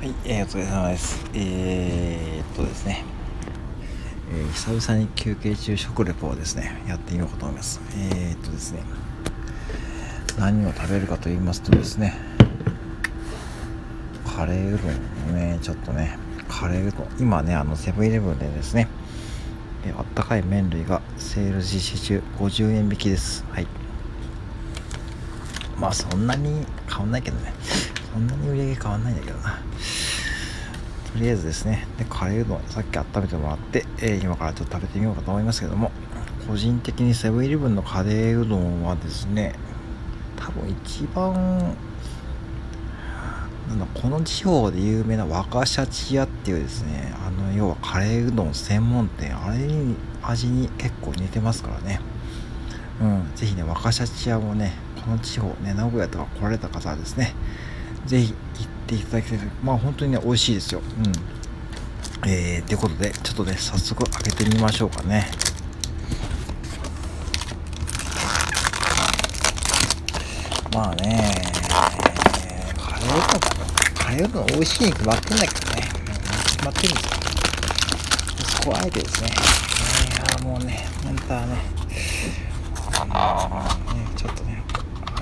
[0.00, 1.22] はい、えー、お疲れ様です。
[1.34, 3.04] えー、っとですね、
[4.32, 7.82] えー、久々に休憩中食レポをですね、やってみようかと思います。
[7.98, 8.82] えー、っとですね、
[10.38, 12.14] 何を食べるかと言いますとですね、
[14.24, 14.78] カレーう
[15.26, 16.16] どんね、ちょっとね、
[16.48, 18.88] カレーうどん、今ね、あの、セブンイレブンでですね、
[19.84, 23.44] えあったかい麺類がセール実施中50円引きです。
[23.50, 23.66] はい。
[25.78, 27.52] まあそんなに変わんないけどね。
[28.12, 29.60] そんなに売り上げ変わんないんだけどな。
[31.12, 31.86] とりあえずですね。
[31.98, 35.90] でカレーうどんさっき温めてもらって、えー、今からちょっと食べてみようかと思いますけども。
[36.50, 39.54] 個人的にセブンイレブンのカレーうどんはですね
[40.36, 41.76] 多分一番
[43.68, 52.00] なんだこの地方で有名な若シャチ屋っていうですねあの要はカレーうどん専門店あれに味に結構似てますからね。
[53.00, 54.72] うん是非ね若シャチ屋もね
[55.04, 57.32] この地方ね名古屋とか来られた方はですね
[58.06, 58.36] ぜひ行っ
[58.86, 60.80] ていただきたいまあ本当にね美味しいですよ。
[60.80, 60.82] う
[62.26, 62.30] ん。
[62.30, 65.30] えー、ということでちょっとね早速開けてみましょうかね。
[70.72, 71.34] まあね
[72.78, 73.40] カレーうどん
[73.94, 75.82] カレーうどん美味しいに決まってんだけどね。
[76.46, 77.10] 決まってるんですよ。
[78.48, 79.30] そこはあえてですね。
[79.30, 79.32] い
[80.42, 81.54] やもうね本当はね。
[81.54, 81.60] ね
[84.16, 84.62] ちょっとね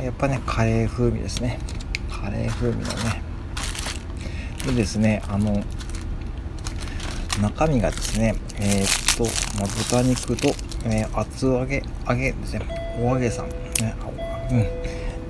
[0.03, 1.59] やっぱねカレー風味ですね。
[2.29, 3.23] カレー風味のね。
[4.67, 5.63] でですねあの
[7.41, 9.25] 中身がですねえー、っと、
[9.59, 10.49] まあ、豚肉と、
[10.85, 12.99] えー、厚揚げ揚げですね。
[13.01, 13.55] お揚げさん、ね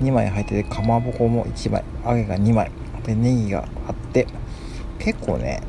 [0.01, 1.85] うん、2枚入っててかまぼこも1枚。
[2.05, 2.69] 揚げが2枚。
[3.05, 4.27] でネギがあって
[4.99, 5.61] 結構ね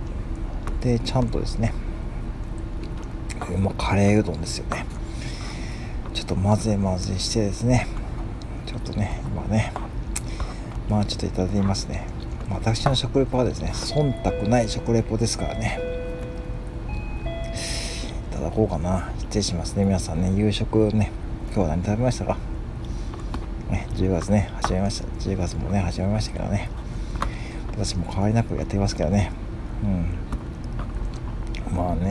[0.81, 1.73] でちゃんとですね
[3.57, 4.87] ま、カレーうどんですよね。
[6.15, 7.87] ちょっと混ぜ混ぜしてですね。
[8.67, 9.73] ちょっとね今ね
[10.91, 12.05] まあちょっといただきますね。
[12.51, 15.79] 私の食レポはですね、忖度ない食レポですからね。
[18.33, 19.09] いただこうかな。
[19.21, 19.85] 失礼しますね。
[19.85, 21.13] 皆さんね、夕食ね、
[21.55, 22.37] 今日は何食べましたか？
[23.71, 25.07] ね、10月ね、始めました。
[25.07, 26.69] 10月もね、始めましたけどね。
[27.71, 29.31] 私も変わりなくやってますけどね。
[29.85, 31.77] うん。
[31.77, 32.11] まあね、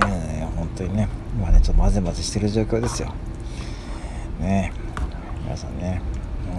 [0.55, 3.13] 本当にね、今ね、ちょっと混ぜ混ぜしてる状況ですよ。
[4.39, 4.71] ね
[5.43, 6.01] 皆さんね、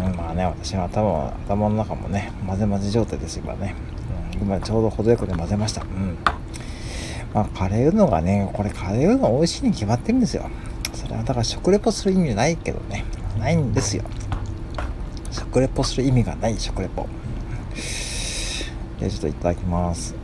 [0.06, 3.74] うん、まあね、私は頭頭の中もね、混ぜ混ぜ状態です、今ね。
[4.40, 5.82] うん、今ちょうど程よくで混ぜました。
[5.82, 6.16] うん。
[7.34, 10.48] まあ、カレーうどんがね、これカレーうどん美味しいに決まってるんですよ。
[10.94, 13.04] それはだから食レポする意味ないけどね。
[13.38, 14.04] ないんですよ。
[15.30, 17.06] 食レポする意味がない食レポ。
[19.00, 20.14] で、ちょっといただきます。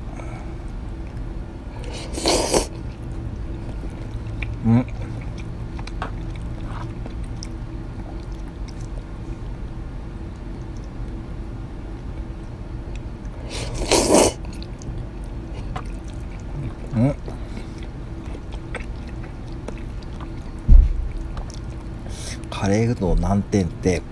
[4.66, 4.86] うん
[22.66, 24.02] カレーうどん難点って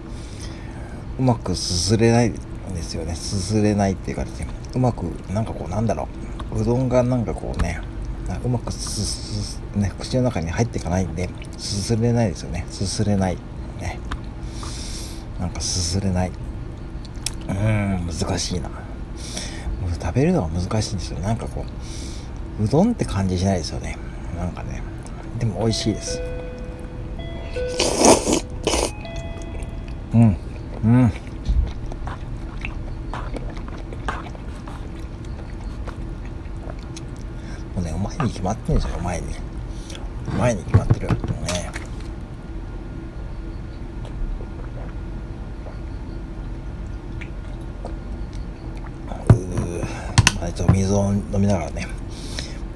[1.19, 2.35] うまくすすれないん
[2.73, 3.17] ですよね。
[3.17, 4.47] すすれないっていうかですね。
[4.77, 6.07] うまくなんかこうなんだろ
[6.53, 6.61] う。
[6.61, 7.81] うどんがなんかこうね
[8.45, 11.29] うまくすすね口の中に入っていかないんで
[11.59, 12.65] すすれないですよね。
[12.71, 13.37] すすれない。
[13.81, 13.99] ね。
[15.41, 16.31] なんかすすれない。
[17.49, 18.71] うん難しいな。
[20.01, 21.19] 食べるのは難しいんですよ。
[21.19, 21.65] なんかこ
[22.61, 23.99] ううどんって感じしないですよね。
[24.39, 24.81] なんかね。
[25.41, 26.21] でも美味しいです。
[30.15, 30.37] うん
[30.85, 31.11] うんも
[37.79, 39.27] うねうまいに決まってんですようまいに。
[40.29, 41.09] うまいに決まってる。
[41.09, 41.71] もうね。
[49.09, 49.33] う
[50.41, 51.89] まあちょっと水を飲みながらね。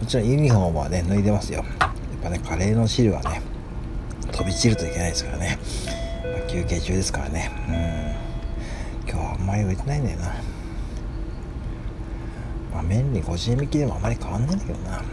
[0.00, 1.65] もちろんユニフォームはね脱いでますよ。
[1.81, 1.91] やっ
[2.22, 3.43] ぱねカレーの汁はね
[4.32, 5.59] 飛び散るといけないですからね、
[6.48, 7.50] 休憩中ですからね。
[7.68, 9.10] うん。
[9.10, 10.26] 今日はあんまり売れてないんだよな。
[12.72, 14.98] まあ麺に50円引きでもあまり変わんないんだけどな。
[14.98, 15.04] うん。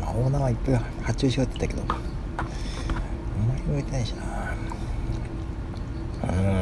[0.00, 1.94] まあオーナーはいっぱい発注しようって言ったけど。
[1.94, 4.54] あんまり売れてないしな。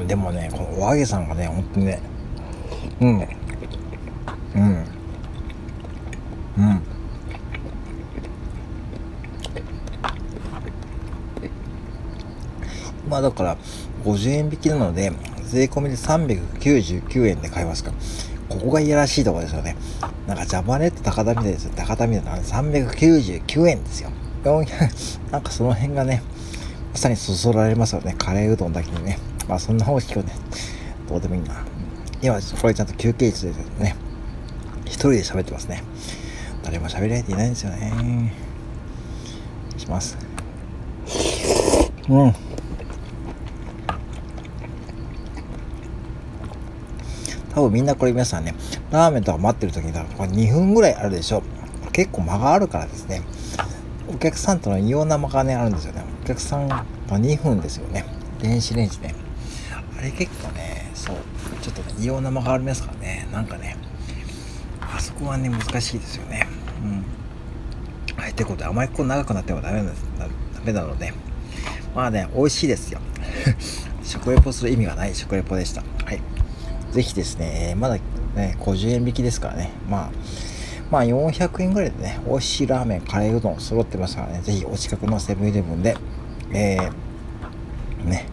[0.00, 0.06] うん。
[0.06, 2.02] でもねこのお揚げさんがね本当にね。
[3.00, 3.28] うん。
[4.54, 4.84] うん。
[6.58, 6.82] うん。
[13.08, 13.56] まあだから
[14.04, 15.12] 50円引きなので、
[15.44, 17.92] 税込みで399円で買いますか。
[18.48, 19.76] ここがいやらしいとこですよね。
[20.26, 21.72] なんかジャパネット高田みたいですよ。
[21.76, 24.10] 高田みたいな399円ですよ。
[24.44, 26.22] 400なんかその辺がね、
[26.92, 28.14] まさにそそられますよね。
[28.18, 29.18] カレーうどんだけにね。
[29.48, 30.32] まあそんな方式をね、
[31.08, 31.64] どうでもいいな。
[32.22, 33.96] 今、これちゃんと休憩室ですよね。
[34.84, 35.82] 一人で喋ってますね。
[36.62, 38.32] 誰も喋られていないんですよね。
[39.76, 40.16] します。
[42.08, 42.34] うん。
[47.54, 48.54] 多分みんなこれ皆さんね、
[48.90, 51.42] ラーメンとか待ってる時にこれ2分ぐらいあるでしょ。
[51.92, 53.22] 結構間があるからですね。
[54.08, 56.04] お客さんとの異様な間がね、あるんですよね。
[56.24, 58.04] お客さんが2分ですよね。
[58.40, 59.14] 電子レンジね。
[59.98, 61.16] あれ結構ね、そう、
[61.60, 63.28] ちょっとね、異様な間がありますからね。
[63.32, 63.76] なんかね、
[64.80, 66.46] あそこはね、難しいですよね。
[66.82, 67.04] うん。
[68.16, 70.04] はい、ってことで、あまりこう長くなってもダメなんです。
[70.18, 71.12] ダメなので、
[71.94, 73.00] まあね、美味しいですよ。
[74.02, 75.82] 食レポする意味がない食レポでした。
[76.04, 76.20] はい。
[76.98, 77.94] ぜひですね、まだ
[78.34, 80.10] ね、50円引きですからね、まあ、
[80.90, 85.96] まあ400円ぐらいでね、美味しいラーメン、カレーうどん揃ってますからね、ぜひお近くのセブンイレブンで、
[86.52, 88.26] えー、ね、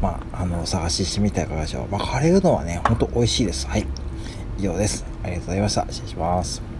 [0.00, 1.86] まあ、あの、探ししてみたいかがでしょう。
[1.92, 3.68] まあ、カレーうどんはね、ほんと美味しいです。
[3.68, 3.86] はい。
[4.58, 5.04] 以上です。
[5.22, 5.86] ありがとうございました。
[5.88, 6.71] 失礼します。